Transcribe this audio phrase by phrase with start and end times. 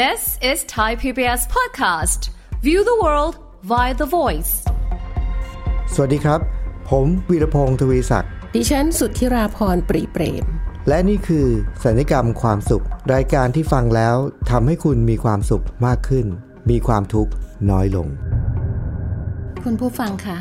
[0.00, 2.30] This is Thai PBS podcast.
[2.62, 3.34] View the world
[3.70, 4.52] via the voice.
[5.94, 6.40] สวัสดีครับ
[6.90, 10.44] ผมวีรพงศ์ทวีศักดิ์ ดิฉันสุทธิราพรปรีเปรม
[10.88, 11.46] และนี่คือ
[11.84, 12.84] สัญญกรรมความสุข
[13.14, 14.16] รายการที่ฟังแล้ว
[14.50, 16.26] ทำให้คุณมีความสุขมากขึ้น
[16.70, 17.32] มีความทุกข์
[17.70, 18.08] น้อยลง
[19.64, 20.38] คุณผู้ฟังคะ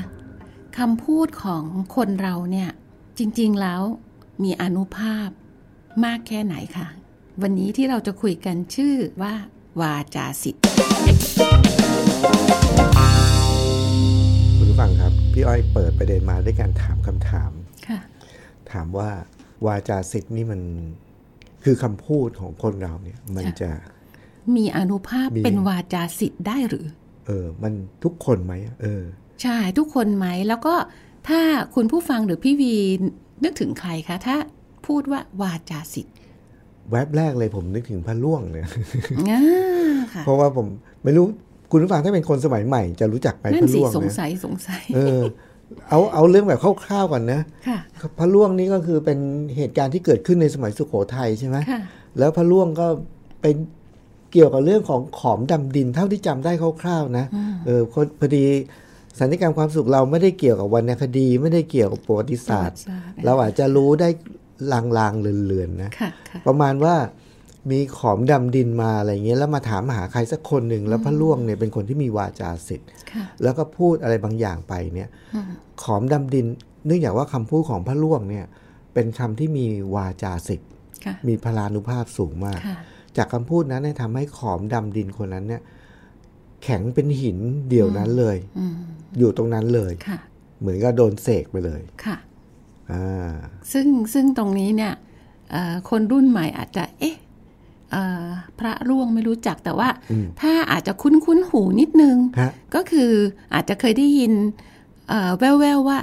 [0.77, 1.63] คำพูดของ
[1.95, 2.70] คนเราเนี่ย
[3.18, 3.81] จริง ๆ แล้ว
[4.43, 5.27] มีอนุภาพ
[6.05, 6.88] มากแค่ไหนคะ
[7.39, 9.34] วันนี้ที่เราจะคุยกันชื่อว่า
[9.81, 10.61] วาจาสิทธิ์
[14.57, 17.52] คุณผู้ฟังครับ พี่อ้อยเปิดประเด็นมาด้วยการถามคำถาม
[17.88, 17.99] ค่ะ
[18.71, 19.09] ถามว่า
[19.66, 20.62] วาจาสิทธิ์นี่มัน
[21.63, 23.70] คือคำพูดของคนเราเนี่ย มันจะ
[24.55, 26.88] มีอนุภาพมีเป็นวาจาสิทธิ์ได้หรือ
[27.27, 27.73] เออ มัน
[28.04, 29.04] ทุกคนไหมเออ
[29.41, 30.76] ใช่ทุกคนไหม แล้วก็
[31.29, 31.41] ถ้า
[31.76, 32.76] คุณผู้ฟังหรือพี่วี
[33.43, 34.38] นึกถึงใครคะ ถ้า
[34.88, 36.16] พูดว่าวาจาสิทธิ์
[36.91, 38.67] แวบแรกเลยผมนึกถึงพระล่วงเนี่ย
[39.30, 39.41] อ่า
[40.13, 40.67] ค่ะเพราะว่าผม
[41.04, 41.26] ไม่รู้
[41.71, 45.21] คุณผู้ฟังถ้าเป็นคนสมัยใหม่ จะรู้จักไหมนั่พนระสิล่วงสงเนี่ยสัยสงสัย เออ
[45.90, 47.79] เอาเอาเรื่องแบบคร่าวๆก่อนนะค่ะ
[48.20, 49.20] พระล่วงนี่ก็คือเป็น
[49.57, 51.82] เหตุการณ์ที่เกิดขึ้นในสมัยสุโขทัยใช่ไหมค่ะ
[52.20, 52.87] แล้วพระล่วงก็
[53.41, 53.55] เป็น
[54.32, 57.26] เกี่ยวกับเรื่องของขอมดำดินเท่าที่จำได้คร่าวๆนะ
[57.65, 58.46] เออคนพอดี
[59.20, 64.09] สัญญกรรมความสุขเราไม่ได้เกี่ยวกับวรรณคดี ไม่ได้เกี่ยวกับประวัติศาสตร์ประวัติศาสตร์เราอาจจะรู้ได้
[64.97, 66.95] ลางๆเลือนๆนะค่ะค่ะประมาณว่า
[67.72, 75.09] มีขอมดำดินมาอะไรเงี้ยแล้วมาถามหาใครสักคนหนึ่งแล้วพระล่วงเนี่ยเป็นคนที่มีวาจาสิทธิ์ค่ะแล้วก็พูดอะไรบางอย่างไปเนี่ย
[75.84, 76.45] ขอมดำดิน
[76.85, 78.45] เนื่องจากว่าคำพูดของพระล่วงเนี่ย
[78.94, 80.69] เป็นคำที่มีวาจาสิทธิ์
[81.06, 82.78] ค่ะมีพลานุภาพสูงมากค่ะ
[83.18, 85.62] จากคำพูดนั้นเนี่ยทำให้ขอมดำดินคนนั้นเนี่ย
[86.63, 87.38] แข็งเป็นหิน
[87.69, 88.75] เดี่ยวนั้นเลยอืม
[89.19, 90.19] อยู่ตรงนั้นเลยค่ะ
[90.59, 92.31] เหมือนกับโดนเสกไปเลย ค่ะอ่า
[93.72, 94.94] ซึ่งซึ่งตรงนี้เนี่ย
[95.51, 97.16] เอ่อคนรุ่นใหม่อาจจะ เอ๊ะ
[97.91, 98.25] เอ่อ
[98.59, 99.89] พระร่วงไม่รู้จักแต่ว่า
[100.41, 103.12] ถ้าอาจจะคุ้นคุ้นหูนิดนึงฮะก็คือ
[103.53, 104.34] อาจจะเคยได้ยิน
[105.09, 106.00] เอ่อแว่วๆว่า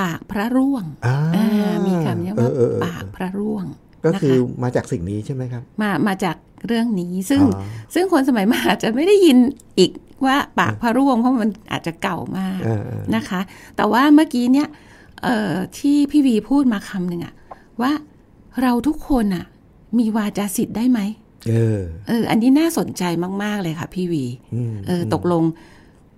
[0.00, 3.64] ปากพระร่วงอ่าอ่ามีคำนี้ว่าเออเออเออปากพระร่วง
[4.04, 7.62] ก็คือนะะมาจากสิ่งนี้ใช่ไหมครับ มามาจากเรื่องนี้ซึ่งอ๋อ
[7.94, 9.38] ซึ่งคนสมัยใหม่อาจจะไม่ได้ยิน
[9.78, 9.90] อีก
[10.26, 13.40] ว่าปากพระร่วงเพราะมันอาจจะเก่ามากเออเออนะคะ
[13.76, 14.91] แต่ว่าเมื่อกี้เนี่ยเอ่อ
[15.78, 17.34] ที่พี่วีพูดมาคำหนึ่งอะ
[17.82, 17.92] ว่า
[18.62, 19.44] เราทุกคนอะ
[19.98, 21.00] มีวาจาสิทธิ์ได้ไหม
[21.48, 23.02] เออ เออ อันนี้น่าสนใจ
[23.42, 24.24] มาก ๆ เลยค่ะ พี่วี
[24.54, 25.42] อืมเออ ตกลง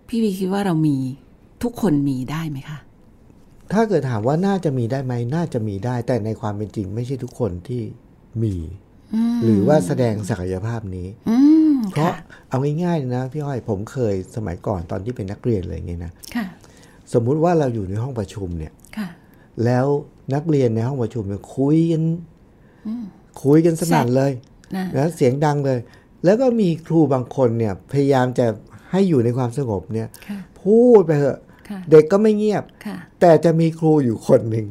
[0.08, 0.96] พี่วีคิดว่าเรามี
[1.62, 2.78] ทุกคนมีได้ไหมคะ
[3.72, 7.82] ถ้าเกิดถามว่าน่าจะมีได้ไหมน่าจะมีได้ แต่ในความเป็นจริง ไม่ใช่ทุกคนที่
[8.42, 8.54] มี
[9.44, 11.36] หรือว่าแสดงศักยภาพนี้อื
[11.72, 16.46] มเพราะค่ะเอาง่ายๆเลยนะพี่อ้อยผมเคยสมัยก่อนตอนที่เป็นนักเรียนเลยไงนะค่ะ
[17.14, 19.08] สมมุติว่าเราอยู่ในห้องประชุมเนี่ยค่ะ
[19.64, 19.86] แล้ว
[20.34, 22.02] นักเรียนในห้องประชุมเนี่ยคุยกัน
[23.42, 24.32] คุยกันสนั่นเลย
[24.76, 25.78] นะนะเสียงดังเลย
[26.24, 28.46] แล้วก็มีครูบางคนเนี่ยพยายามจะ
[28.90, 31.38] ให้อยู่ในความสงบเนี่ยค่ะพูดไปเถอะ
[31.68, 34.66] ค่ะเด็กก็ไม่เงียบค่ะแต่จะมีครูอยู่คนหนึ่ง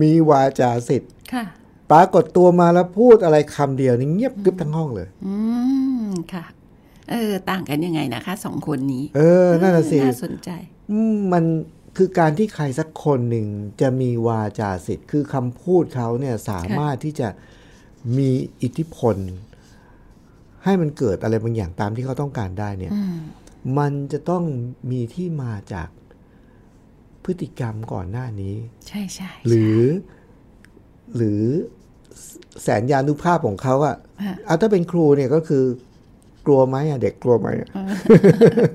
[0.00, 1.44] มีวาจาสิทธิ์ค่ะ
[1.90, 5.34] ปรากฏตัวมาแล้วพูดอะไรคำเดียวนี่เงียบกริบทั้งห้องเลย อื
[6.08, 6.44] มค่ะ
[7.10, 10.79] เออ ต่างกันยังไงนะคะสองคนนี้ เออนั่นน่ะสิน่าสนใจอื
[11.12, 11.44] มมัน
[11.96, 13.46] คือการที่ใครสักคนหนึ่ง
[13.80, 17.28] จะมีวาจาสิทธิ์ คือคำพูดเขาเนี่ยสามารถที่จะ
[18.18, 18.30] มี
[18.62, 19.16] อิทธิพล
[20.64, 22.92] ให้มันเกิดอะไรบางอย่างตามที่เขาต้องการได้เนี่ย
[23.78, 24.44] มันจะต้อง
[24.90, 25.88] มีที่มาจาก
[27.24, 28.54] พฤติกรรมก่อนหน้านี้
[28.88, 29.80] ใช่ใช่หรือ
[31.16, 31.42] หรือ
[32.62, 35.64] แสนยานุภาพของเขาอะฮะเอาถ้าเป็นครูเนี่ยก็คือ
[36.46, 37.68] กลัวไหมอะเด็กกลัวไหมอะ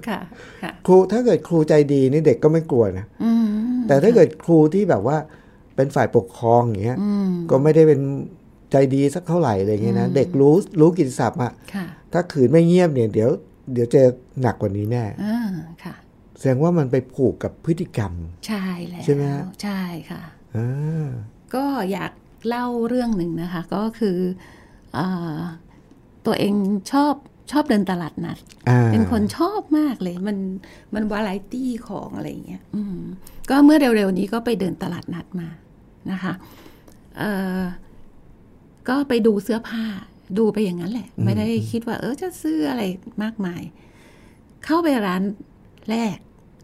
[0.08, 0.20] ค่ะ
[0.64, 3.46] ค่ะครูถ้าเกิดครูใจดีนี่เด็กก็ไม่กลัวนะอืม
[3.88, 5.18] แต่ถ้าเกิดครูที่แบบว่า
[5.76, 8.02] เป็นฝ่ายปกครองอย่างเงี้ยอืมก็ไม่ได้เป็น
[8.72, 13.30] ใจดีสักเท่าไหร่อะไรเงี้ยนะเด็กรู้รู้กิตติศัพท์อะค่ะถ้าขืนไม่เงียบเนี่ยเดี๋ยว
[13.74, 14.08] เดี๋ยวเจอ
[14.42, 15.40] หนักกว่านี้แน่อ่า
[15.84, 15.96] ค่ะ
[16.38, 18.14] แสดงว่ามันไปผูกกับพฤติกรรม
[18.48, 20.22] ใช่แล้วใช่ไหมฮะใช่ค่ะ
[20.56, 21.08] อ่า
[21.56, 22.12] ก็อยาก
[22.48, 24.18] เล่าเรื่องหนึ่งนะคะ ก็คือ
[24.96, 25.00] เอ
[25.36, 25.40] อ
[26.26, 26.54] ตัวเอง
[26.92, 27.14] ชอบ
[27.52, 28.38] ชอบเดินตลาดนัด
[28.70, 30.38] อ่าเป็นคนชอบมากเลย มัน
[30.94, 33.00] มันวาไรตี้ของอะไรอย่างเงี้ยอืม
[33.50, 35.48] ก็เมื่อเร็วๆนี้ก็ไปเดินตลาดนัดมา
[36.12, 36.34] นะคะ
[37.18, 37.62] เอ่อ
[38.90, 39.84] ก็ไปดูเสื้อผ้า
[40.38, 42.84] ดูไปอย่างนั้นแหละ ไม่ได้คิดว่า เออจะซื้ออะไร
[43.24, 43.62] มากมาย
[44.66, 45.24] เข้าไปร้าน
[45.92, 46.18] แรก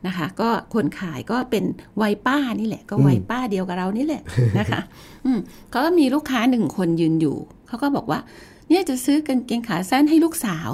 [0.08, 1.64] นะคะ ก็คนขายก็เป็น
[2.02, 4.22] วัยป้านี่แหละ ก็วัยป้าเดียวกับเรานี่แหละ
[4.60, 4.82] นะคะ
[5.26, 5.40] อืม
[5.70, 8.20] เขาก็มีลูกค้าหนึ่งคนยืนอยู่ เขาก็บอกว่า
[8.72, 10.70] เนี่ยจะซื้อกางเกงขาสั้นให้ลูกสาว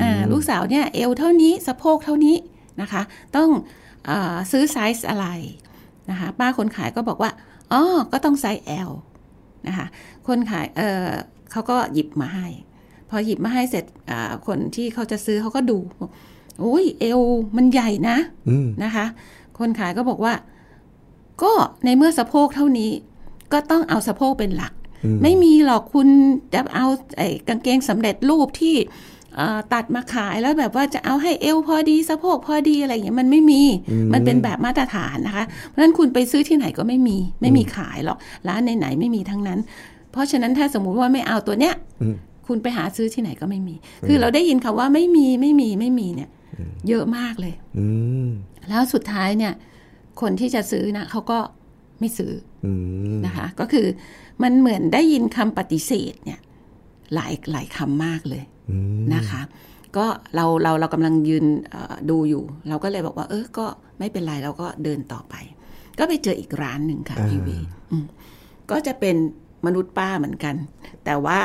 [0.00, 2.36] อ่าลูกสาวเนี่ยเอวเท่านี้สะโพกเท่านี้
[2.80, 3.02] นะคะ
[3.36, 3.50] ต้อง
[4.08, 5.26] อาซื้อไซส์อะไร
[6.10, 7.30] นะคะป้าคนขายก็บอกว่า
[7.72, 7.82] อ๋อ
[8.12, 8.90] ก็ต้องไซส์ L
[9.66, 9.86] นะคะ
[10.26, 11.08] คนขายเออ
[11.50, 12.46] เขาก็หยิบมาให้
[13.10, 16.10] พอหยิบมาให้เสร็จอ่าคนที่เขาจะซื้อเขาก็ดูบอก
[16.60, 17.20] โอ้ยเอว
[17.56, 18.16] มันใหญ่นะ
[18.48, 19.06] อืมนะคะ
[19.58, 20.34] คนขายก็บอกว่า
[21.42, 21.52] ก็
[21.84, 22.90] ในเมื่อสะโพกเท่านี้
[23.52, 24.72] ก็ต้องเอาสะโพกเป็นหลัก
[25.22, 26.08] ไม่มีหรอกคุณ
[26.54, 26.86] จะเอา
[27.16, 28.76] ไอ้กางเกงสำเร็จรูปที่
[29.36, 33.62] เอ่อตัดมาขายแล้วแบบว่าจะเอาให้เอวพอดีสะโพกพอดีอะไรอย่างเงี้ยมันไม่มี
[34.12, 38.18] มันเป็นแบบมาตรฐานนะคะ เพราะฉะนั้นคุณไปซื้อที่ไหนก็ไม่มี ไม่มีขายหรอก
[38.48, 39.58] ร้านไหนๆไม่มีทั้งนั้น
[40.12, 42.16] เพราะฉะนั้นถ้าสมมุติว่าไม่เอาตัวเนี้ยอืม
[42.46, 43.74] คุณไปหาซื้อที่ไหนก็ไม่มี
[44.06, 46.30] คือเราได้ยินคำว่าไม่มีไม่มีไม่มีเนี่ย
[46.88, 47.86] เยอะมากเลยอื
[48.26, 48.28] ม
[48.68, 49.52] แล้วสุดท้ายเนี่ย
[50.20, 51.38] คนที่จะซื้อนะเขาก็
[52.04, 52.32] ไม่ซื้อ
[52.64, 52.72] อื
[53.16, 53.86] มนะคะ ก็คือ
[54.42, 56.40] มันเหมือนได้ยินคำปฏิเสธเนี่ย
[57.14, 59.42] หลายหลายคำมากเลยอืมนะคะ
[59.96, 63.66] ก็เราเราเรากำลังยืนเอ่อดูอยู่ เราก็เลยบอกว่า เออก็
[63.98, 65.34] ไม่เป็นไรเราก็เดินต่อไป
[65.98, 67.58] ก็ไปเจออีกร้านหนึ่งค่ะพี่วี
[67.90, 68.06] อืม
[68.70, 69.16] ก็จะเป็น
[69.66, 70.54] มนุษย์ป้าเหมือนกัน
[71.04, 71.38] แต่ว่า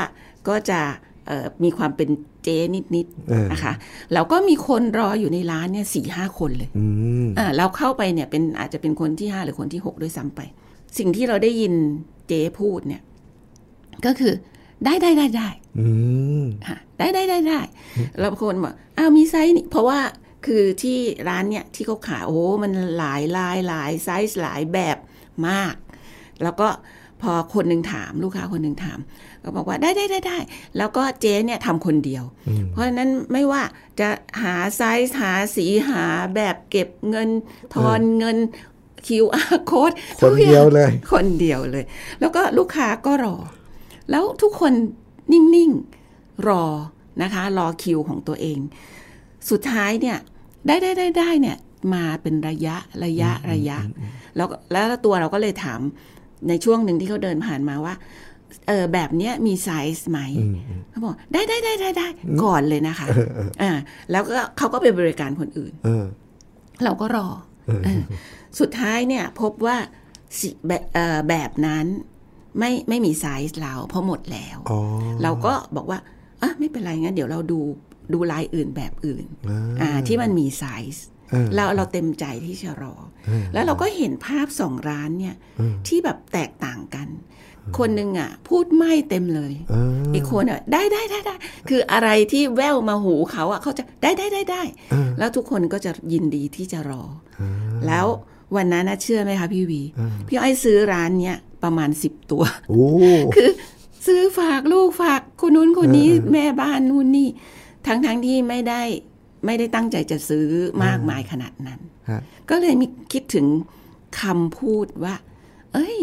[0.47, 0.81] ก็จะ
[1.27, 2.09] เอ่อมีความเป็น
[2.43, 2.57] เจ๊
[2.95, 3.73] นิดๆนะคะ
[4.13, 6.85] แล้วก็มีคนรออยู่ในร้านเนี่ยสี่ห้าคนเลยอื
[7.25, 10.41] มอ่าเราเข้าไปเนี่ยเป็นอาจจะเป็นคนที่ห้าหรือคนที่หกด้วยซ้ำไป
[10.97, 11.73] สิ่งที่เราได้ยิน
[12.27, 13.01] เจ๊พูดเนี่ย
[14.05, 14.33] ก็คือ
[14.85, 15.49] ได้ได้ได้ได้
[15.79, 15.87] อื
[16.41, 17.59] มค่ะได้ได้ได้ได้
[18.19, 19.99] เราคนบอกอ้าวมีไซส์นี่ เพราะว่า
[20.45, 20.97] คือที่
[21.29, 24.97] ร้านเนี่ยที่เขาขายโอ้โหมันหลายลายหลายไซส์หลายแบบ
[25.47, 25.75] มาก
[26.43, 26.67] แล้วก็
[27.21, 28.99] พอคนหนึ่งถามลูกค้าคนหนึ่งถาม
[29.43, 30.37] ก็บอกว่าได้ได้ได้ได้
[30.77, 32.23] แล้วก็เจ๊เนี่ยทำคนเดียว
[32.71, 33.63] เพราะฉะนั้นไม่ว่า
[33.99, 34.09] จะ
[34.41, 36.03] หาไซส์หาสีหา
[36.35, 37.29] แบบเก็บเงิน
[37.73, 38.37] ทอนเงิน
[39.07, 41.83] QR code คนเดียวเลย คนเดียวเลย
[42.19, 43.35] แล้วก็ลูกค้าก็รอ
[44.11, 44.73] แล้วทุกคน
[45.31, 45.71] นิ่ง
[46.09, 46.65] ๆ รอ
[47.21, 48.59] นะคะ รอคิวของตัวเอง
[49.49, 50.17] สุดท้ายเนี่ย
[50.67, 51.57] ได้ได้ได้ได้เนี่ย
[51.93, 53.77] มาเป็นระยะระยะระยะ
[54.35, 55.81] แล้วก็แล้วตัวเราก็เลยถาม
[56.47, 57.95] ในช่วงหนึ่งที่เขาเดินผ่านมาว่า
[58.67, 60.19] เออแบบเนี้ยมีไซส์ไหม
[60.89, 62.07] เขาบอกได้ได้ได้ได้ได้
[62.43, 63.07] ก่อนเลยนะคะ
[63.61, 63.71] อ่า
[64.11, 66.05] แล้วก็เขาก็ไปบริการคนอื่นเออ
[66.83, 67.27] เราก็รอ
[67.85, 68.01] เออ
[68.59, 69.77] สุดท้ายเนี่ยพบว่า
[70.39, 71.85] สิแบบเอ่อแบบนั้น
[72.59, 74.79] ไม่ไม่มีไซส์เราเพราะหมดแล้วอ๋อ
[75.23, 75.99] เราก็บอกว่า
[76.41, 77.59] อะไม่เป็นไรงั้นเดี๋ยวเราดู
[78.13, 80.63] ดูลายอื่นแบบอื่นอ่าอ่าที่มันมีไซ
[80.93, 82.95] ส์ เออเราเราเต็มใจที่จะรอ
[83.53, 85.35] แล้วเราก็เห็นภาพสองร้านเนี่ย
[85.87, 87.07] ที่แบบแตกต่างกัน
[87.77, 91.35] คนหนึ่งอะ พูดไม่เต็มเลยเอออีกคนอะได้ได้ได้ได้
[91.69, 94.61] คืออะไรที่แววมาหูเขาอะเขาจะได้ได้ได้ได้
[95.17, 97.03] แล้วทุกคนก็จะยินดีที่จะรอ
[97.41, 97.43] อ
[97.87, 98.05] แล้ว
[98.55, 99.81] วันนั้นนะเชื่อไหมคะพี่วี
[100.27, 102.87] พี่อ้อยซื้อร้านเนี้ยประมาณสิบตัวโอ้
[103.35, 103.49] คือ
[104.07, 107.29] ซื้อฝากลูกฝากคนนู้นคนนี้แม่บ้านนู่นนี่
[107.87, 108.81] ทั้งทั้งที่ไม่ได้
[109.45, 110.47] ไม่ได้ตั้งใจจะซื้อ
[110.83, 113.47] มากมายขนาดนั้นฮะก็เลยมีคิดถึง
[114.21, 115.15] คำพูดว่า
[115.73, 115.99] เอ้ย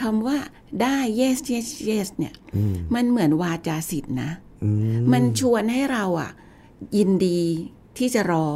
[0.00, 0.38] คำว่า
[0.82, 2.34] ได้ yes yes yes เนี่ย
[2.94, 4.30] มันเหมือนวาจาสิทธินะ
[4.64, 4.70] อื
[5.00, 6.32] มมันชวนให้เราอะ
[6.96, 7.40] ยินดี
[7.98, 8.48] ที่จะรอ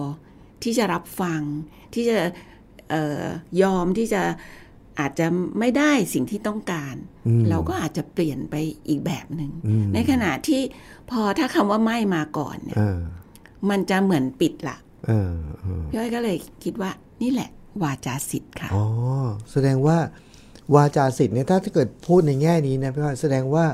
[0.62, 1.42] ที่จะรับฟัง
[1.94, 2.18] ที่จะ
[2.90, 3.24] เออ
[3.62, 4.22] ยอมที่จะ
[5.00, 5.26] อาจจะ
[5.58, 6.94] ไม่ได้สิ่งที่ต้องการ
[7.50, 8.54] เราก็อาจจะเปลี่ยนไป
[8.88, 10.62] อีกแบบหนึง่งในขณะที่
[11.10, 13.00] พอถ้าคำว่าไม่มาก่อนเนี่ยเออ
[13.70, 14.76] มันจะเหมือนปิดละ
[15.06, 16.90] เออเออพี่อ้อยก็เลยคิดว่า
[17.22, 17.50] นี่แหละ
[17.82, 18.84] วาจาสิทธิ์ค่ะอ๋อ
[19.52, 19.98] แสดงว่า
[20.74, 23.66] วาจาสิทธิ์เนี่ยถ้าเกิดพูดในแง่นี้นะพี่ว่าแสดงว่า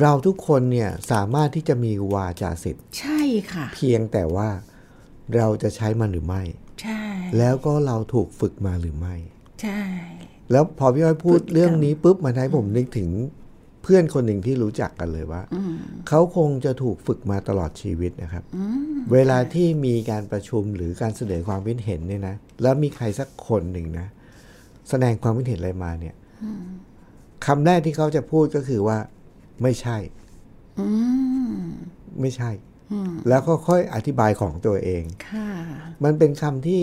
[0.00, 3.20] เราทุกคนเนี่ยสามารถที่จะมีวาจาสิทธิ์ ใช่
[3.52, 4.48] ค่ะ เพียงแต่ว่า
[5.36, 6.42] เราจะใช้มันหรือไม่
[6.82, 7.02] ใช่
[7.38, 9.14] แล้วก็เราถูกฝึกมาหรือไม่
[9.62, 9.80] ใช่
[10.50, 13.10] แล้วพอพี่อ้อยพูดพฤติกรรมเรื่องนี้ปุ๊บมันให้ผมนึกถึง
[13.86, 15.42] เพื่อนคนหนึ่งที่รู้จักกันเลยว่า
[16.08, 18.44] เขาคงจะถูกฝึกมาตลอดชีวิตนะครับ
[19.12, 24.06] เวลาที่มีการประชุมหรือการเสนอความคิดเห็นเนี่ยนะ แล้วมีใครสักคนหนึ่งนะ
[24.90, 26.14] แสดงความคิดเห็นอะไรมาเนี่ย
[27.46, 28.98] คำแรกที่เขาจะพูดก็คือว่า
[29.62, 29.96] ไม่ใช่
[30.78, 30.86] อื
[31.50, 31.54] ม
[32.20, 32.50] ไม่ใช่
[33.28, 35.48] แล้วก็ค่อยอธิบายของตัวเองค่ะ
[36.04, 36.80] มันเป็นคำที่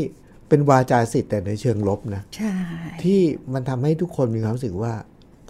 [0.50, 2.56] เป็นวาจาสิทธิ์แต่ในเชิงลบนะใช่
[3.04, 3.22] ที่
[3.54, 4.94] มันทำให้ทุกคนมีความรู้สึกว่า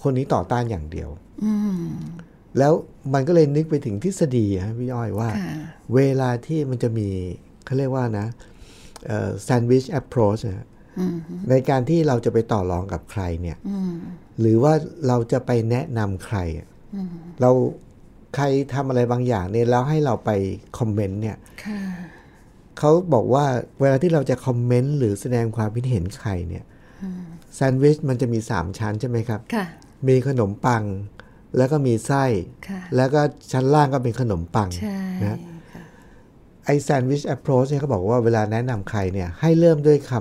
[0.03, 1.30] คนนี้ต่อต้านอย่างเดียวอืม
[2.57, 2.73] แล้ว
[3.13, 5.55] มันก็เลยนึกไปถึงทฤษฎีนะพี่ย้อยว่าค่ะ
[5.95, 7.07] เวลาที่มันจะมี
[7.65, 8.27] เขาเรียกว่านะ
[9.43, 10.67] แซนด์วิชแอปโรชนะ
[11.49, 13.57] ในการที่เราจะไปต่อรองกับใครเนี่ย
[14.39, 14.73] หรือว่า
[15.07, 16.67] เราจะไปแนะนำใครอะ
[17.41, 17.51] เรา
[18.35, 20.29] ใครทำอะไรบางอย่างเนี่ยแล้วให้เราไป
[20.77, 21.79] คอมเมนต์เนี่ยค่ะ
[22.77, 23.45] เขาบอกว่า
[23.79, 26.63] เวลาที่เราจะคอมเมนต์หรือแสดงความคิดเห็นใครเนี่ย
[27.55, 29.65] แซนด์วิชมันจะมีสามชั้นใช่ไหมครับค่ะ
[30.07, 30.83] มีขนมปัง
[31.57, 32.23] แล้วก็มีไส้
[32.69, 35.37] ค่ะแล้วก็ชั้นล่างก็เป็นขนมปังใช่นะ
[35.73, 35.83] ค่ะ
[36.65, 40.11] ไอแซนด์วิชแอปโรชเนี่ยเขาบอกว่าเวลาแนะนำใครเนี่ย ให้เริ่มด้วยค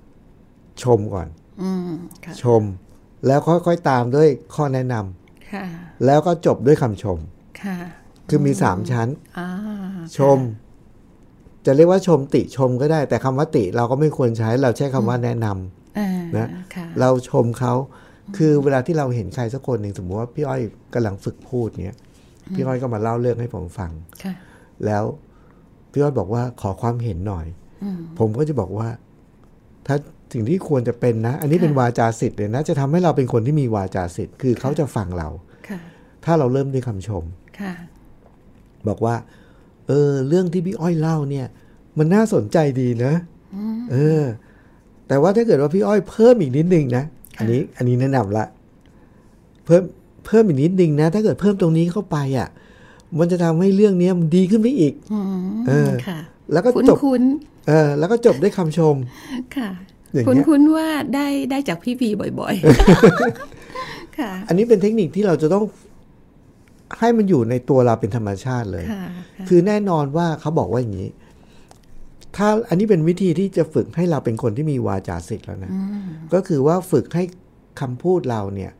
[0.00, 1.28] ำชมก่อน
[1.62, 1.90] อืม
[2.24, 2.62] ค่ะชม
[3.26, 5.64] แล้วค่อยๆตามด้วยข้อแนะนำค่ะ
[6.06, 7.18] แล้วก็จบด้วยคำชม
[7.62, 7.78] ค่ะ
[8.28, 9.48] คือมีสามชั้นอ่า
[10.18, 10.38] ชม
[11.66, 17.72] จะเรียกว่าชมติชมก็ได้ แต่คำว่าติเราก็ไม่ควรใช้เราใช้คำว่าแนะนำอ่านะค่ะเราชมเขา
[18.36, 20.60] คือเวลาที่เราเห็นใครสักคนหนึ่งสมมติว่าพี่อ้อย
[20.94, 21.98] กำลังฝึกพูดเนี้ย
[22.54, 23.90] พี่อ้อยก็มาเล่าเรื่องให้ผมฟัง
[24.22, 24.34] ค่ะ
[24.86, 25.04] แล้ว
[25.92, 27.46] พี่อ้อยบอกว่าขอความเห็นหน่อย
[28.18, 28.88] ผมก็จะบอกว่า
[29.86, 29.96] ถ้า
[30.32, 35.28] สิ่งที่ควรจะเป็นนะ อันนี้เป็นวาจาสิทธิ์เลยนะ จะทำให้เราเป็นคนที่มีวาจาสิทธิ์คือเขาจะฟังเรา
[35.68, 35.78] ค่ะ
[36.24, 37.24] ถ้าเราเริ่มด้วยคำชม
[37.60, 37.74] ค่ะ
[38.88, 39.14] บอกว่า
[39.86, 41.46] เออ เรื่องที่พี่อ้อยเล่าเนี่ย
[41.98, 43.12] มันน่าสนใจดีนะ
[43.92, 44.22] เออ
[45.08, 47.04] แต่ว่าถ้าเกิดว่าพี่อ้อยเพิ่มอีกนิดนึงนะ
[47.38, 48.44] อันนี้อันนี้แนะนำละ
[49.64, 49.82] เพิ่ม
[50.26, 52.48] เพิ่มอีกนิดนึงนะ ถ้าเกิดเพิ่มตรงนี้เข้าไปอะ
[53.18, 56.18] มันจะทำให้เรื่องเนี้ยมันดีขึ้นไปอีกอืมเออค่ะ
[56.52, 57.22] แล้วก็คุ้นจบคุ้น
[57.68, 59.70] เออ แล้วก็จบด้วยคำชมๆค่ะ
[60.12, 62.08] อย่างเงี้คุ้นยคุ้นๆว่าได้ได้จากพี่วี
[62.40, 62.54] บ่อย
[63.36, 65.64] ๆ ค่ะ อันนี้เป็นเทคนิคที่เราจะต้อง
[66.98, 69.04] ให้มันอยู่ในตัวเราเป็นธรรมชาติเลยค่ะ
[69.36, 71.08] ค่ะคือแน่นอนว่าเขาบอกว่าอย่างนี้
[72.36, 75.72] ถ้าอันนี้เป็นวิธีที่จะฝึกให้เราเป็นคนที่มีวาจาสิทธิ์แล้วนะ
[76.34, 77.24] ก็คือว่าฝึกให้
[77.80, 78.72] คำพูดเราเนี่ย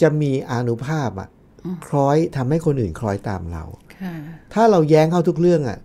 [0.00, 1.28] จะมีอานุภาพอะ
[1.86, 3.64] คล้อยทำให้คนอื่นคล้อยตามเรา
[4.02, 4.14] ค่ะ
[4.54, 5.78] ถ้าเราแย้งเขาทุกเรื่องอะ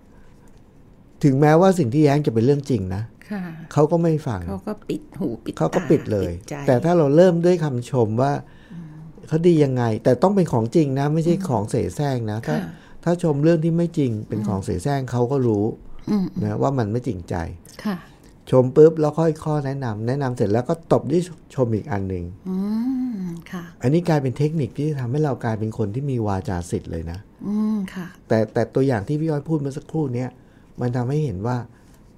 [1.24, 3.42] ถึงแม้ว่าสิ่งที่แย้งจะเป็นเรื่องจริงนะค่ะ
[3.74, 8.34] เขาก็ไม่ฟังเขาก็ปิดหูปิดเขาก็ตปิดเลยใจแต่ถ้าเราเริ่มด้วยคำชมว่า
[9.28, 15.66] เขาดียังไง แต่ต้องเป็นของจริงนะ ไม่ใช่ของเสแสร้งนะถ้าค่ะ ถ้าชมเรื่องที่ไม่จริงเป็นของเสแสร้งเขาก็รู้
[16.10, 17.36] อืมนะว่ามันไม่จริงใจ
[17.86, 17.98] ค่ะ
[18.52, 21.22] ชมปุ๊บแล้วค่อยข้อแนะนำแนะนำเสร็จแล้วก็ตบด้วย
[21.56, 22.58] ชมอีกอันหนึ่งอื
[23.22, 30.30] มค่ะอันนี้กลายเป็นเทคนิคที่ทำให้เรากลายเป็นคนที่มีวาจาสิทธิ์เลยนะ อืมค่ะ แต่แต่ตัวอย่างที่พี่อ้อยพูดเมื่อสักครู่เนี้ย
[30.82, 31.58] มันทำให้เห็นว่า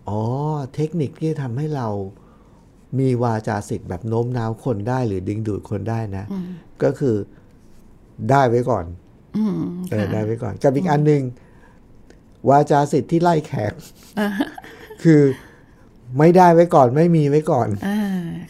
[0.07, 0.21] อ๋อ
[0.75, 1.87] เทคนิคที่ทำให้เรา
[2.99, 6.25] มีวาจาสิทธิ์แบบโน้มน้าวคนได้หรือดึงดูดคนได้นะ
[6.83, 7.15] ก็คือ
[8.29, 9.02] ได้ไว้ก่อนอืม
[9.33, 11.23] เออค่ะได้ไว้ก่อน กับอีกอันหนึ่ง
[12.49, 13.73] วาจาสิทธิ์ที่ไล่แขก
[15.03, 15.21] คือ
[16.19, 17.99] ไม่ได้ไว้ก่อนไม่มีไว้ก่อนอ่า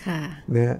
[0.08, 0.22] ค่ะ
[0.54, 0.80] เนะ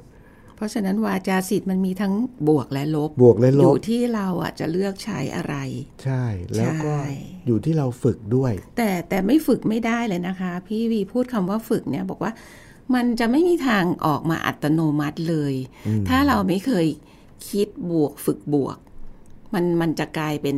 [0.56, 2.14] เพราะฉะนั้นวาจาสิทธิ์มันมีทั้ง
[2.50, 5.56] บวกและลบ บวกและลอยู่บที่เราอะจะเลือกใช้อะไร
[6.04, 6.24] ใช่
[6.56, 7.06] แล้วก็ใช่
[7.48, 12.32] อยู่ที่เราฝึกด้วย แต่แต่ไม่ฝึกไม่ได้เลยนะคะ พี่วีพูดคำว่าฝึกเนี่ยบอกว่า
[12.96, 15.54] มันจะไม่มีทางออกมาอัตโนมัติเลย
[16.10, 16.88] ถ้าเราไม่เคย
[17.50, 18.78] คิดบวกฝึกบวก
[19.54, 20.58] มันมันจะกลายเป็น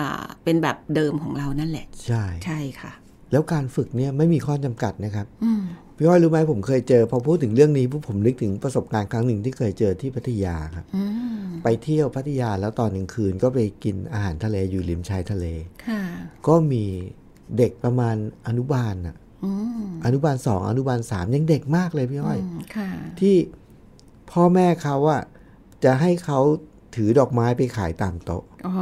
[0.00, 2.92] อ่าเป็นแบบเดิมของเรานั่นแหละ ใช่ใช่ค่ะ
[3.32, 5.26] แล้วการฝึกเนี่ยไม่มีข้อจำกัดนะครับ
[5.96, 10.84] พี่อ้อยรู้ไหมผมเคยเจอ พอพูดถึงเรื่องนี้ปุ๊บผมนึกถึงประสบการณ์ครั้งหนึ่งที่เคยเจอที่พัทยาครับ
[11.64, 15.46] ไปเที่ยวพัทยาแล้วตอนกลางคืนก็ไปกินอาหารทะเลอยู่ริมชายทะเล
[15.86, 16.02] ค่ะ
[16.46, 16.84] ก็มี
[17.58, 18.16] เด็กประมาณ
[18.46, 19.50] อนุบาลน่ะอื
[19.82, 22.90] มอนุบาลสองอนุบาลสามยังเด็กมากเลยพี่อ้อยอืมค่ะ
[23.20, 23.36] ที่
[24.30, 25.22] พ่อแม่เขาอะ
[25.84, 26.40] จะให้เขา
[26.96, 28.74] ถือดอกไม้ไปขายตามโต๊ะ อ๋อ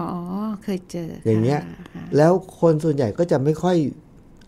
[0.63, 1.61] เคยเจอออย่างเงี้ย
[1.95, 3.77] ค่ะแล้วคนส่วนใหญ่ก็จะไม่ค่อย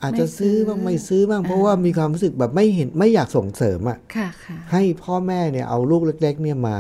[0.03, 6.79] อาจจะไม่ซื้ซื้ออบ้างไม่ซื้อบ้างเพราะว่ามีความรู้สึกแบบไม่เห็นไม่อยากส่งเสริมอะค่ะค่ะให้พ่อแม่เนี่ยเอาลูกเล็ก ๆ เนี่ยมา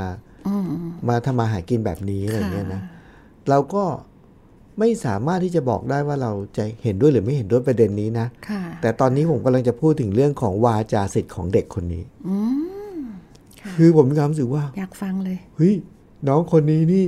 [0.48, 0.66] อืม
[1.08, 2.90] มาทำมาหากินแบบนี้อะไรเงี้ยนะค่ะ
[3.48, 3.84] เราก็
[4.78, 12.36] ไม่สามารถที่จะบอกได้ว่าเราจะเห็นด้วยหรือไม่เห็นด้วยประเด็นนี้นะค่ะแต่ตอนนี้ผมกำลังจะพูดถึงเรื่องของวาจาสิทธิ์ของเด็กคนนี้อื
[12.96, 12.98] ม
[13.60, 15.74] ค่ะคือผมมีความรู้สึกว่า อยากฟังเลยเฮ้ย
[16.28, 17.06] น้องคนนี้นี่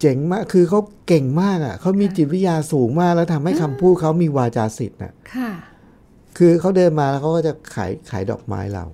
[0.00, 5.50] เจ๋งมาก คือเขาเก่งมากอะ เขามีจิตวิทยาสูงมาก แล้วทำให้คำพูดเขามีวาจาสิทธิ์น่ะ ค่ะ
[6.38, 8.84] คือเขาเดินมาแล้วเขาก็จะขายขายดอกไม้เรา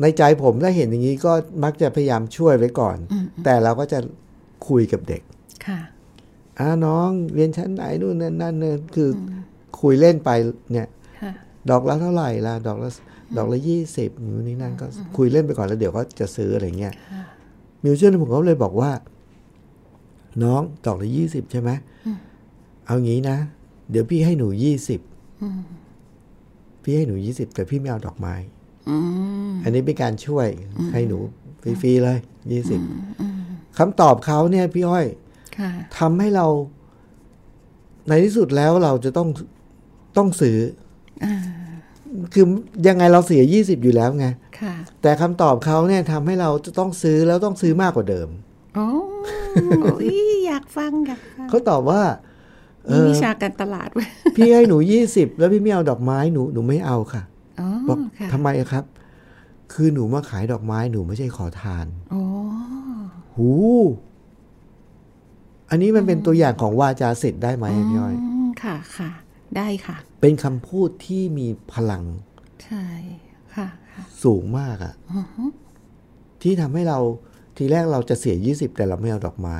[0.00, 1.32] ในใจผมถ้าเห็นอย่างนี้ก็
[1.64, 2.96] มักจะพยายามช่วยไว้ก่อน
[3.44, 3.98] แต่เราก็จะ
[4.68, 5.22] คุยกับเด็ก
[5.66, 5.80] ค่ะ
[6.58, 9.34] อ่าน้องเรียนชั้นไหนนู่นนั่นนั่นเนี่ยคืออ
[9.80, 10.30] คุยเล่นไป
[10.72, 10.88] เนี่ย
[11.20, 11.32] ค่ะ
[11.70, 12.88] ดอกละเท่าไหร่ล่ะดอกละ
[13.36, 16.94] ดอกละยี่สิบนู่นนี่นั่นก็คุยเล่นไปก่อนแล้วเดี๋ยวก็จะซื้ออะไรเงี้ย
[17.82, 18.90] มิวเซียนผมก็เลยบอกว่า
[20.42, 21.70] น้องดอกละยี่สิบใช่ไหม
[22.86, 23.36] เอางี้นะ
[23.90, 25.00] เดี๋ยวพี่ให้หนูยี่สิบ
[26.82, 28.34] พี่ให้หนูยี่สิบแต่พี่ไม่เอาดอกไม้
[28.88, 28.96] อื
[29.50, 30.46] มอันนี้เป็นการช่วย
[30.92, 31.18] ให้หนู
[31.62, 32.18] ฟรีๆเลย
[32.52, 32.80] ยี่สิบ
[33.78, 35.06] คำตอบเขาเนี่ยพี่อ้อย
[35.58, 36.46] ค่ะทำให้เรา
[38.08, 39.28] ในที่สุดแล้วเราจะต้อง
[40.16, 40.58] ต้องซื้อ
[41.24, 41.26] อ
[42.34, 42.46] คือ
[42.86, 44.26] ยังไงเราเสียยี่สิบอยู่แล้วไง
[44.60, 48.28] ค่ะแต่คำตอบเขาเนี่ยทำให้เราจะต้องซื้อแล้วต้องซื้อมากกว่าเดิม
[48.74, 48.88] โอ้
[50.04, 50.08] ย
[50.46, 52.02] อยากฟังอยากฟังเขาตอบว่า
[52.86, 54.04] เอมีอวิชาการตลาดไว้
[54.36, 57.22] พี่ให้หนูยี่สิบแล้วพี่ไม่เอาดอกไม้หนูหนูไม่เอาค่ะ
[57.60, 58.84] อ๋อบอกค่ะทำไมอะครับ
[59.72, 62.22] คือหนูมาขายดอกไม้หนูไม่ใช่ขอทานโอ้
[63.36, 63.50] หู
[65.70, 69.10] อันนี้มันเป็นตัวอย่างของวาจาสิทธิ์ได้ไหมพี่อ้อยอืมค่ะค่ะ
[69.56, 72.04] ได้ค่ะ เป็นคำพูดที่มีพลัง
[72.64, 72.86] ใช่
[73.54, 74.94] ค่ะค่ะสูงมากอะ
[76.42, 76.98] ที่ทำให้เรา
[77.56, 79.58] ทีแรกเราจะเสียยี่สิบแต่เราไม่เอาดอกไม้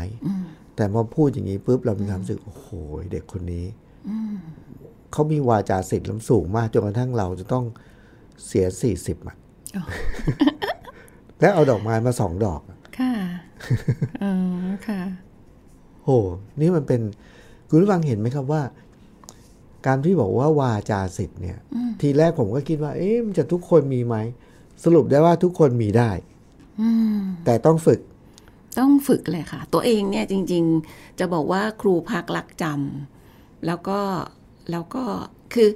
[0.77, 2.67] แต่พอพูดอย่างนี้ปุ๊บเรามีความรู้สึก โอ้โห
[3.13, 3.67] เด็กคนนี้
[5.13, 7.65] เขามีวาจาสิทธิ์ล้ำสูงมากจนกระทั่งเราจะต้อง
[8.47, 9.37] เสียสี่สิบอะ
[9.77, 9.85] อ๋อ
[11.41, 13.13] แล้วเอาดอกไม้มาสองดอกอะค่ะ
[14.23, 14.33] อ๋อ
[14.89, 15.01] ค่ะ
[16.05, 16.11] โห
[16.61, 17.01] นี่มันเป็น
[17.69, 18.63] คุณผู้ฟังเห็นไหมครับว่า
[19.87, 21.59] การที่บอกว่าวาจาสิทธิ์เนี่ย
[22.01, 24.17] ทีแรกผมก็คิดว่า เอ๊ะมันจะทุกคนมีไหม
[24.85, 26.11] สรุปได้ว่าทุกคนมีได้
[26.81, 28.01] อืมแต่ต้องฝึก
[28.79, 34.01] ต้องฝึกเลยค่ะ ตัวเองเนี่ยจริง ๆ จะบอกว่าครูพักรักจำแล้วก็
[34.71, 35.03] แล้วก็
[35.55, 35.69] คือ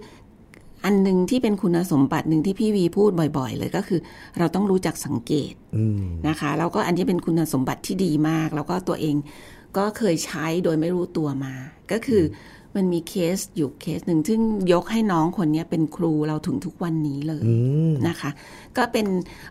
[0.85, 4.01] อันหนึ่งที่เป็นคุณสมบัติหนึ่งที่พี่วีพูดบ่อย ๆ เลยก็คือ
[4.39, 9.17] เราต้องรู้จักสังเกตอืมนะคะ แล้วก็อันนี้เป็นคุณสมบัติที่ดีมาก แล้วก็ตัวเอง
[9.77, 11.55] ก็เคยใช้โดยไม่รู้ตัวมา
[11.93, 12.23] ก็คือ
[12.77, 14.41] มันมีเคสอยู่เคสหนึ่งซึ่ง
[14.73, 17.55] ยกให้น้องคนนี้เป็นครูเราถึงทุกวันนี้เลยอื
[17.91, 18.31] มนะคะ
[18.77, 19.07] ก็เป็น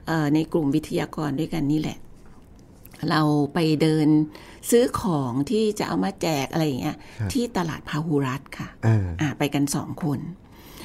[0.08, 1.98] เอ่อในกลุ่มวิทยากรด้วยกันนี่แหละ
[3.10, 3.22] เรา
[3.54, 4.08] ไปเดิน
[4.70, 6.98] ซื้อของที่จะเอามาแจกอะไรอย่างเงี้ย
[7.34, 10.20] ที่ตลาดพาหุรัตน์ค่ะอ่าอ่าไปกันสองคน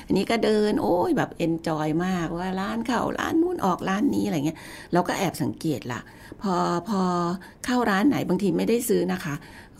[0.06, 4.58] อันนี้ก็เดินโอ้ยแบบเอนจอยมากว่าร้านเข้าร้านนู้นออกร้านนี้อะไรเงี้ย
[4.92, 6.00] เราก็แอบสังเกตละ
[6.42, 6.54] พอ
[6.88, 7.00] พอ
[7.64, 9.34] เข้าร้านไหนบางทีไม่ได้ซื้อนะคะ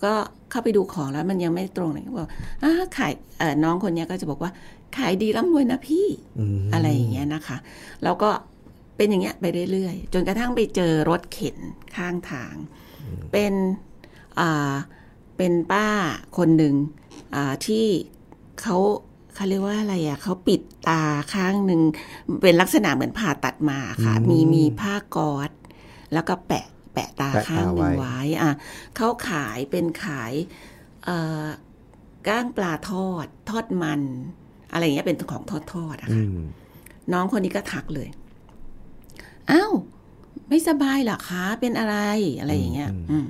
[0.05, 0.13] ก็
[0.51, 2.29] เข้าไปดูของแล้วมันยังไม่ตรงเลยก็บอก
[2.63, 4.51] อ่าขายเอ่อน้องคนเนี้ยก็จะบอกว่า
[4.97, 6.07] ขายดีร่ำรวยนะพี่
[6.39, 7.57] อืมอะไรอย่างเงี้ยนะคะ
[8.05, 8.31] แล้วก็
[8.97, 11.57] เป็นอย่างเงี้ยไปเรื่อยๆ จนกระทั่งไปเจอรถเข็น
[11.97, 12.55] ข้างทาง
[13.33, 13.55] เป็น
[14.41, 14.75] อ่า
[15.37, 15.87] เป็นป้า
[16.37, 16.75] คนหนึ่ง
[17.35, 17.85] อ่าที่
[18.61, 18.77] เขา
[19.35, 21.03] เขาเรียกว่าอะไรอะเขาปิดตา
[21.35, 21.81] ข้างหนึ่ง
[22.43, 25.51] เป็นลักษณะเหมือนผ่าตัดมาค่ะ มีมีผ้ากอด
[26.13, 28.51] แล้วก็แปะแปะตาแปะตาข้างหนึ่งไว้ไว้อะ
[28.97, 30.33] เขาขายเป็นขาย
[31.05, 31.47] เอ่อ
[32.29, 34.03] ก้างปลาทอด ทอดมัน
[34.73, 36.41] อะไรอย่างเงี้ยเป็นของทอดทอดๆอะอืค่ะม
[37.13, 38.09] น้องคนนี้ก็ทักเลย
[39.51, 39.73] อ้าว
[40.49, 41.97] ไม่สบายเหรอคะเป็นอะไร
[42.41, 43.27] อะไรอย่างเงี้ย อืม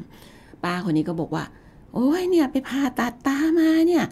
[0.65, 1.45] ป้าคนนี้ก็บอกว่า
[1.95, 4.05] โอ้ยเนี่ย ไปผ่าตัดตามาเนี่ย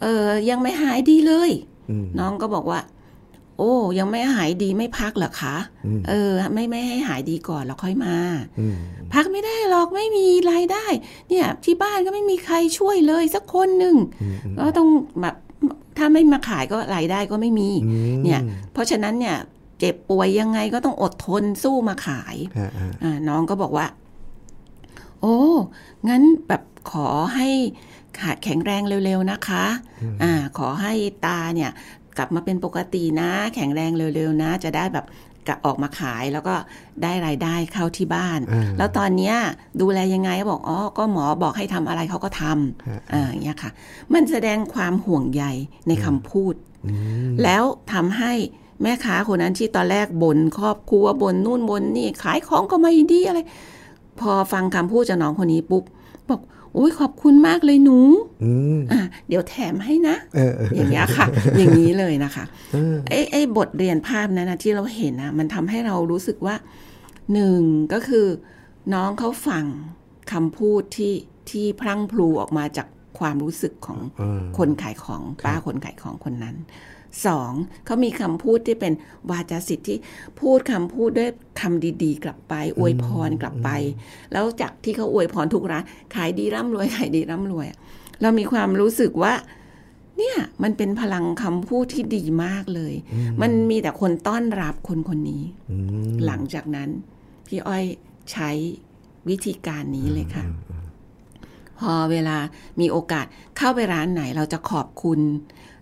[0.00, 1.50] เออยังไม่หายดีเลย
[1.90, 2.80] อืมน้องก็บอกว่า
[3.58, 8.16] โอ้ ยังไม่หายดีไม่พักเหรอคะอืมเออ ไม่ไม่ให้หายดีก่อนแล้วค่อยมา
[8.60, 8.76] อืม
[9.14, 10.84] พักไม่ได้หรอกไม่มีรายได้
[11.28, 14.88] เนี่ย ที่บ้านก็ไม่มีใครช่วยเลยสักคนหนึ่งอืมอืมก็ต้อง
[15.22, 15.36] แบบ
[15.98, 18.40] ถ้าไม่มาขายก็รายได้ก็ไม่มีอืมเนี่ย
[18.72, 19.36] เพราะฉะนั้นเนี่ย
[19.78, 23.86] เจ็บป่วยยังไงก็ต้องอดทนสู้มาขายอ่าอ่าอ่าน้องก็บอกว่า
[25.20, 25.38] โอ้
[26.08, 27.48] งั้นแบบขอให้
[28.18, 29.64] ขาแข็งแรงเร็วๆนะคะ
[30.22, 30.92] อ่า ขอให้
[31.26, 31.70] ตาเนี่ย
[32.18, 35.06] กลับมาเป็นปกตินะ แข็งแรงเร็วๆนะ จะได้แบบ
[35.48, 36.54] กลับออกมาขายแล้วก็
[37.02, 39.36] ได้รายได้เข้าที่บ้านอ่าแล้วตอนเนี้ย
[39.80, 43.70] ดูแลยังไงบอกอ๋อก็หมอบอกให้ทำอะไรเขาก็ทำอ่าอย่างเงี้ยค่ะ
[44.12, 45.44] มันแสดงความห่วงใย
[45.88, 46.54] ในคำพูด
[46.86, 46.92] อื
[47.30, 48.32] มแล้วทำให้
[48.82, 53.40] แม่ค้าคนนั้นที่ตอนแรกบ่นครอบครัวบ่นนู่นบ่นนี่ขายของก็ไม่ดีอะไร
[54.20, 55.84] พอฟังคำพูดจากน้องคนนี้ปุ๊บ
[56.28, 56.40] บอก
[56.74, 57.98] โอ้ยขอบคุณมากเลยหนู
[58.44, 61.26] อืมอะเดี๋ยวแถมให้นะเออเอออย่างเงี้ยค่ะ
[61.58, 66.56] อย่างนี้เลยนะคะเออไอ้ไอ้บทเรียนภาพนั้นนะที่เราเห็นนะมันทำให้เรารู้สึกว่า
[67.32, 67.60] หนึ่ง
[67.92, 68.26] ก็คือ
[68.94, 69.64] น้องเขาฟัง
[70.32, 71.14] คำพูดที่
[71.50, 72.86] ที่พลั้งพลูออกมาจาก
[73.18, 76.56] ความรู้สึกของเออคนขายของป้าคนขายของคนนั้น
[77.26, 77.52] สอง
[77.84, 78.92] เขามีคำพูดที่เป็น
[79.30, 79.98] วาจาสิทธิ์ที่
[80.40, 83.70] พูดคำพูดด้วยคำดีๆ กลับไป อวยพรกลับไป
[84.32, 87.78] แล้วจากที่เขาอวยพรทุกร้านขายดีร่ำรวยขายดีร่ำรวยอะ
[88.22, 89.34] เรามีความรู้สึกว่า
[90.18, 92.94] เนี่ยมันเป็นพลังคำพูดที่ดีมากเลย
[93.40, 95.76] มันมีแต่คนต้อนรับคนคนนี้อื
[96.10, 96.88] มหลังจากนั้น
[97.46, 97.84] พี่อ้อย
[98.32, 98.50] ใช้
[99.28, 100.44] วิธีการนี้เลยค่ะ
[101.78, 102.36] พอเวลา
[102.80, 105.20] มีโอกาสเข้าไปร้านไหนเราจะขอบคุณ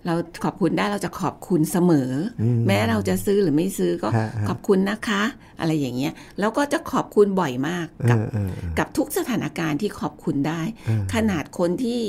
[0.07, 0.15] เรา
[0.45, 2.11] ขอบคุณได้เราจะขอบคุณเสมอ
[2.43, 5.23] อแม้เราจะซื้อหรือไม่ซื้อก็ฮะฮะขอบคุณนะคะ
[5.61, 12.01] อะไรอย่างเงี้ยแล้วก็จะขอบคุณบ่อยมากเอกับอเออเออกับทุกสถานการณ์ที่ขอบคุณได้อืมขนาดคนที่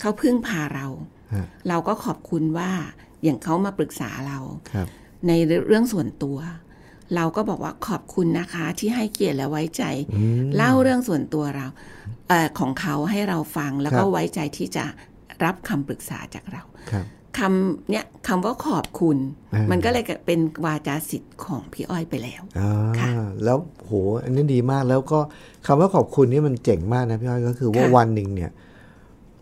[0.00, 0.86] เขาพึ่งพาเรา
[1.34, 2.70] ฮะเราก็ขอบคุณว่า
[3.24, 4.38] อย่างเขามาปรึกษาเรา
[4.72, 4.86] ครับ
[5.28, 5.32] ใน
[5.66, 6.38] เรื่องส่วนตัว
[7.16, 11.66] เราก็บอกว่าขอบคุณนะคะที่ให้เกียรติและไว้ใจอืมเล่าเรื่องส่วนตัวเรา
[12.28, 14.84] เออของเขาให้เราฟังแล้วก็ครับไว้ใจที่จะ
[15.44, 16.62] รับคำปรึกษาจากเรา
[17.38, 19.16] ครับคำเนี้ยคำว่าขอบคุณ
[19.54, 22.70] อ่ามัมันก็เลยเป็นวาจาสิทธิ์ของพี่อ้อยไปแล้วอ่า
[23.00, 23.10] ค่ะ
[23.44, 23.92] แล้วโห
[24.22, 25.18] อันนี้ดีมากแล้วก็
[25.66, 28.50] คำว่าขอบคุณนี่มันเจ๋งมากนะพี่อ้อยก็คือว่าค่ะวันหนึ่งเนี่ย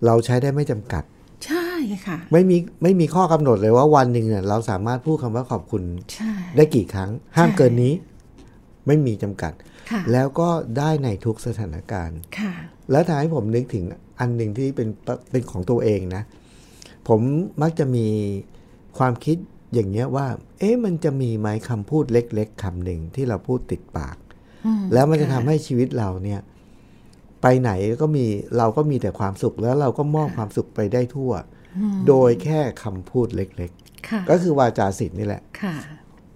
[0.06, 1.04] เราใช้ได้ไม่จำกัด
[1.46, 1.68] ใช่
[2.06, 5.82] ค่ะ ไม่มีไม่มีข้อกำหนดเลยว่าวันหนึ่งเนี่ยเราสามารถพูดคำว่าขอบคุณ
[6.14, 7.92] ใช่ได้กี่ครั้ง ห้ามใช่เกินนี้
[8.86, 9.52] ไม่มีจำกัด
[9.90, 12.52] ค่ะแล้วก็ได้ในทุกสถานการณ์ค่ะ
[12.90, 13.84] แล้วทำให้ผมนึกถึง
[14.20, 14.88] อันหนึ่งที่เป็น
[15.30, 16.22] เป็นของตัวเองนะ
[17.08, 17.20] ผม
[17.62, 18.06] มักจะมี
[18.98, 19.36] ความคิด
[19.74, 20.26] อย่างเงี้ยว่า
[20.58, 24.16] เอ๊ะมันจะมีไหมคำพูดเล็ก ๆคำหนึ่งที่เราพูดติดปาก
[24.66, 26.40] อืมแล้วมันจะทำค่ให้ชีวิตเราเนี่ย
[27.42, 27.70] ไปไหน
[28.02, 28.24] ก็มี
[28.58, 31.32] เราก็มีแต่ความสุขแล้วเราก็มอบความสุขไปได้ทั่ว
[32.08, 33.72] โดยแค่คำพูดเล็ก
[34.08, 35.74] ค่ะๆก็คือวาจาศิลป์นี่แหละค่ะ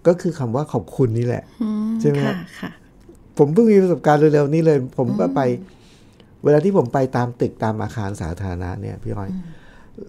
[0.07, 1.69] ก็คือคำว่าขอบคุณนี่แหละอื
[2.01, 2.71] ใช่ไหมค่ะค่ะ
[3.39, 5.41] ผมเพิ่งมีประสบการณ์เร็วๆนี้เลย ผมก็ไป
[6.45, 9.31] เวลาที่ผมไปตามตึกตามอาคารสาธารณะเนี่ยพี่อ้อย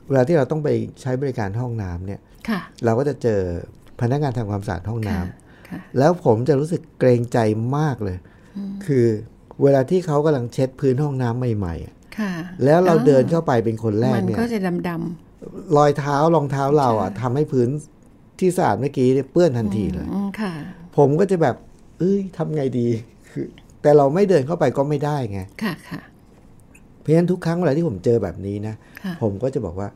[0.08, 0.70] เวลาที่เราต้องไป
[1.02, 3.42] ใช้บริการห้องน้ำเนี่ยค่ะเราก็จะเจอ
[4.02, 7.38] พนักงานทำความสะอาดห้องน้ำค่ะแล้วผมจะรู้สึกเกรงใจ
[7.78, 8.18] มากเลย
[8.86, 9.06] คือ
[9.64, 12.32] เวลาที่เขากำลังเช็ดพื้นห้องน้ำใหม่ๆอะค่ะ
[12.64, 14.90] แล้วเราเดินเข้าไปเป็นคนแรกมันเนี่ยก็จะดำด
[15.78, 17.70] รอยเท้ารองเท้าเราอะทำให้พื้น
[18.40, 20.54] ที่สะอาดเมื่อกี้เนี่ยเปื้อนทันทีเลยำอืมค่ะ
[20.98, 21.56] ผมก็จะแบบ
[22.00, 22.88] เอ้ยทำไงดี
[23.30, 23.46] คือ
[23.82, 26.17] แต่เราไม่เดินเข้าไปก็ไม่ได้ไงค่ะค่ะเพ
[27.08, 29.88] ราะฉะนั้นทุกครั้งเวลาที่ผมเจอแบบนี้นะค่ะผมก็จะบอกว่า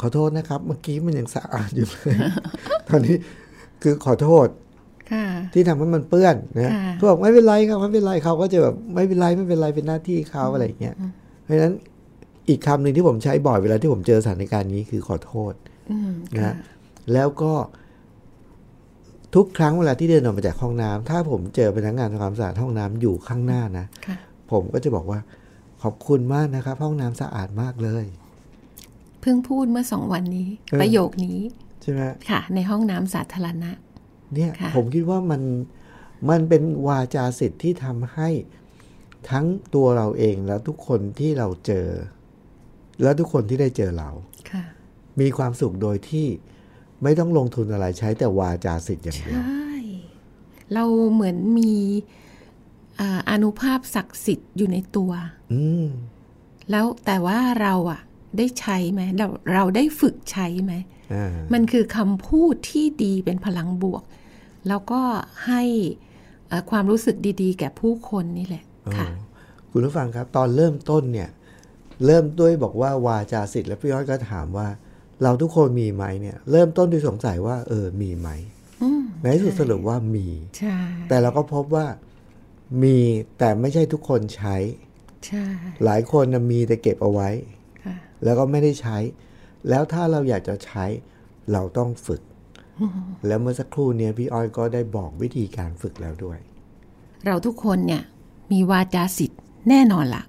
[0.00, 2.16] ขอโทษนะครับ เมื่อกี้มันยังสะอาดอยู่เลย
[2.88, 3.16] ตอนนี้
[3.82, 4.48] คือขอโทษ
[5.12, 5.24] ค่ะ
[5.54, 10.94] ที่ทำให้มันเปื้อนนะค่ะเขาบอกไม่เป็นไรครับไม่เป็นไรเขาก็จะแบบไม่เป็นไรไม่เป็นไรเป็นหน้าที่เขาอะไรอย่างเงี้ย
[11.44, 11.74] เพราะฉะนั้น
[12.48, 15.54] อีกคำหนึ่งที่ผมใช้บ่อยเวลาที่ผมเจอสถานการณ์นี้คือขอโทษ
[15.90, 16.54] อืมนะค่ะ
[17.12, 17.52] แล้วก็
[19.34, 24.16] ทุกครั้งเวลาที่เดินออกมาจากห้องน้ำถ้าผมเจอพนักงานทำความสะอาดห้องน้ำอยู่ข้างหน้านะค่ะ
[24.52, 25.20] ผมก็จะบอกว่า
[25.82, 28.04] ขอบคุณมากนะครับ ห้องน้ำสะอาดมากเลย
[29.20, 31.38] เพิ่งพูดเมื่อสองวันนี้เออประโยคนี้
[31.82, 33.70] ใช่ไหมค่ะ ในห้องน้ำสาธารณะ
[34.34, 35.42] เนี่ยค่ะผมคิดว่ามัน
[36.30, 38.28] มันเป็นวาจาสิทธิ์ที่ทำให้
[39.30, 41.88] ทั้งตัวเราเองแล้วทุกคนที่เราเจอ
[43.02, 44.10] แล้วทุกคนที่ได้เจอเรา
[44.50, 44.64] ค่ะ
[45.20, 46.26] มีความสุขโดยที่
[47.02, 49.72] ไม่ต้องลงทุนอะไรใช้แต่วาจาสิทธิ์อย่างเดียวใช่
[50.74, 51.74] เราเหมือนมี
[53.00, 55.12] อ่าอานุภาพศักดิ์สิทธิ์อยู่ในตัว
[55.52, 55.86] อืม
[56.70, 58.00] แล้วแต่ว่าเราอะ
[58.38, 60.72] ได้ใช้ไหมเราเราได้ฝึกใช้ไหม
[61.12, 64.02] อ่ามันคือคำพูดที่ดีเป็นพลังบวก
[64.68, 65.00] แล้วก็
[65.46, 65.62] ให้
[66.48, 68.64] เอ่อความรู้สึกดีๆ แก่ผู้คนนี่แหละ
[68.96, 69.16] ค่ะอ๋อ
[69.70, 71.28] คุณผู้ฟังครับ ตอนเริ่มต้นเนี่ย
[72.06, 74.68] เริ่มด้วยบอกว่าวาจาสิทธิ์แล้วพี่ย้อยก็ถามว่า
[75.22, 78.28] เราทุกคนมีไหมเนี่ย เริ่มต้นด้วยสงสัยว่า เออมีไหม
[78.82, 80.26] อืมในที่สุดสรุปว่ามี
[80.58, 81.86] ใช่แต่เราก็พบว่า
[82.82, 82.96] มี
[83.38, 84.87] แต่ไม่ใช่ทุกคนใช้ใช่
[85.84, 87.28] หลายคนนะมีแต่เก็บเอาไว้
[87.84, 88.96] ค่ะแล้วก็ไม่ได้ใช้
[89.68, 90.84] แล้วถ้าเราอยากจะใช้
[91.52, 92.22] เราต้องฝึก
[93.26, 96.38] แล้วเมื่อสักครู่เนี้พี่อ้อยก็ได้บอกวิธีการฝึกแล้วด้วย
[97.26, 98.02] เราทุกคนเนี่ย
[98.52, 100.24] มีวาจาสิทธิ์แน่นอนละ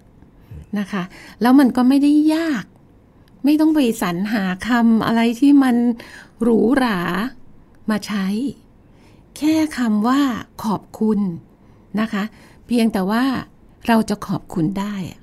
[0.80, 1.04] นะคะ
[1.42, 2.64] แล้วมันก็ไม่ได้ยาก
[3.46, 5.76] ไม่ต้องไปสรรหาคำอะไรที่มัน
[6.42, 7.00] หรูหรา
[7.90, 8.28] มาใช้
[9.38, 10.22] แค่คำว่า
[10.64, 11.20] ขอบคุณ
[12.00, 12.24] นะคะ
[12.68, 13.24] เพียงแต่ว่า
[13.88, 15.20] เราจะขอบคุณได้อะ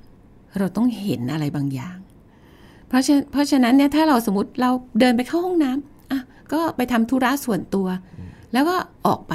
[0.57, 1.97] เราต้องเห็นอะไรบางอย่าง
[2.87, 6.19] เพราะฉะเพราะฉะนั้นเนี่ยถ้าเราสมมติเราเดินไปเข้าห้องน้ำอะ
[6.53, 7.87] ก็ไปทำธุระส่วนตัว
[8.53, 8.75] แล้วก็
[9.07, 9.33] ออกไป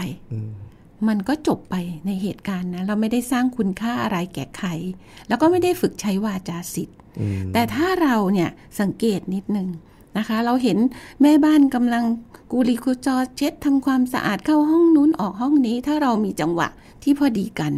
[1.09, 4.69] มันก็จบไปในเหตุการณ์นะเราไม่ได้สร้างคุณค่าอะไรแก่ใคร
[5.29, 6.97] แล้วก็ไม่ได้ฝึกใช้วาจาสิทธิ์
[7.53, 9.69] แต่ถ้าเราเนี่ยสังเกตนิดนึง
[10.19, 10.79] นะคะ เราเห็น
[11.23, 12.05] แม่บ้านกำลัง
[12.51, 16.69] กูรีกูจอเช็ดทำความสะอาดเข้าห้องนู้นออกห้องนี้ ถ้าเรามีจังหวะ
[17.03, 17.73] ที่พอดีกัน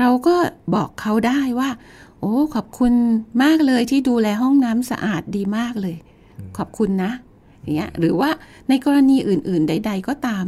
[0.00, 0.34] เราก็
[0.74, 1.70] บอกเขาได้ว่า
[2.20, 2.92] โอ้ ขอบคุณ
[3.42, 5.96] มากเลยที่ดูแลห้องน้ำสะอาดดีมากเลย
[6.58, 7.12] ขอบคุณนะ
[7.60, 8.30] อย่างเงี้ยหรือว่า
[8.68, 10.44] ในกรณีอื่น ๆ ใด ๆ ก็ตาม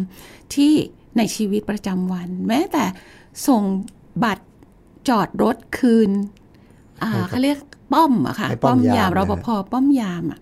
[0.55, 0.73] ที่
[1.17, 2.85] ในชีวิตประจำวัน แม้แต่
[3.47, 3.63] ส่ง
[4.25, 4.45] บัตร
[5.09, 6.11] จอดรถคืน
[7.03, 7.59] อ่าให้กับเขาเรียก
[7.93, 10.41] ป้อมอะค่ะให้ป้อมยามยามนะรปภป้อมยามอะ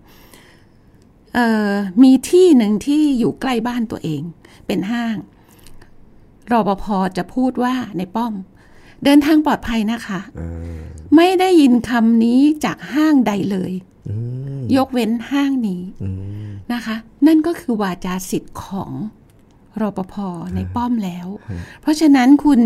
[1.33, 1.71] เอ่อ
[2.03, 4.21] มีที่หนึ่งที่อยู่ใกล้บ้านตัวเอง
[4.67, 5.15] เป็นห้าง
[6.51, 6.85] รปภ
[7.17, 8.33] จะพูดว่าในป้อม
[9.03, 10.49] เดินทางปลอดภัยนะคะอ่า
[11.15, 13.71] ไม่ได้ยินคำนี้จากห้างใดเลย
[14.09, 14.15] อื
[14.59, 16.09] มยกเว้นห้างนี้อื
[16.45, 16.95] มนะคะ
[17.27, 18.91] นั่นก็คือวาจาสิทธิ์ของ
[19.81, 20.15] รปภ
[20.55, 21.27] ในป้อมแล้ว
[21.81, 22.59] เพราะฉะนั้นคุณ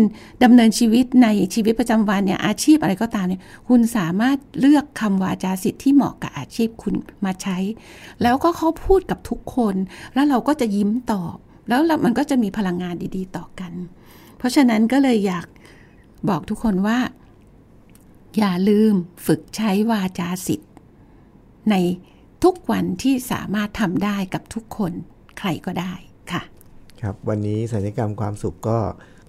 [0.44, 7.58] ดำเนินชีวิตในชีวิตประจำวันเนี่ยอาชีพอะไรก็ตามเนี่ยคุณสามารถเลือกคำวาจาสิทธิ์ที่เหมาะกับอาชีพคุณมาใช้
[8.22, 9.74] แล้วก็เขาพูดกับทุกคน
[10.14, 11.36] แล้วเราก็จะยิ้มตอบ
[11.68, 13.72] แล้วเรามันก็จะมีพลังงานดี ๆ ต่อกัน
[14.38, 15.46] เพราะฉะนั้นก็เลยอยาก
[16.28, 16.98] บอกทุกคนว่า
[18.38, 18.94] อย่าลืม
[19.26, 20.70] ฝึกใช้วาจาสิทธิ์
[21.70, 21.74] ใน
[22.44, 24.92] ทุกวันที่สามารถทำได้กับทุกคน
[25.38, 25.92] ใครก็ได้
[26.32, 26.42] ค่ะ
[27.02, 28.78] ครับ วันนี้สัญญกรรมความสุขก็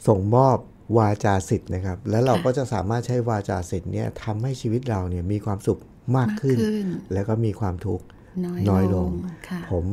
[0.07, 0.57] ส่งมอบ
[0.97, 5.79] วาจาสิทธิ์นะครับ แล้วเราก็จะสามารถใช้วาจาสิทธิ์เนี่ยทำให้ชีวิตเราเนี่ยมีความสุข
[6.17, 8.05] มากขึ้นมากขึ้นแล้วก็มีความทุกข์
[8.45, 9.11] น้อยน้อยลลงง
[9.49, 9.85] ค่ะผม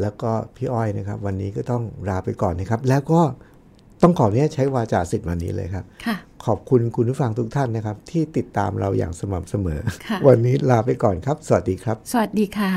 [0.00, 3.20] แล้วก็พี่อ้อยนะครับ วันนี้ก็ต้องลาไปก่อนนะครับ แล้วก็
[4.02, 12.72] ต้องขออนุญาตใช้วาจาสิทธิ์วันนี้เลยครับค่ะขอบคุณคุณผู้ฟังทุกท่านนะครับ ที่ติดตามเราอย่างสม่ำเสมอค่ะวันนี้ลาไปก่อนครับ สวัสดีครับ สวัสดีค่ะ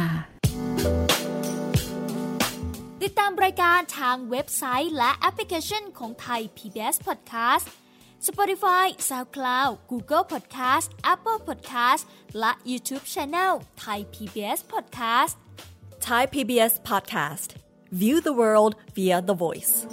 [3.04, 7.66] ติดตามรายการทางเว็บไซต์และแอปพลิเคชันของไทย PBS Podcast
[8.28, 12.04] Spotify SoundCloud Google Podcast Apple Podcast
[12.40, 13.54] และ YouTube Channel
[13.84, 15.36] Thai PBS Podcast
[16.02, 17.50] Thai PBS podcast.
[17.92, 19.86] View the world via the voice.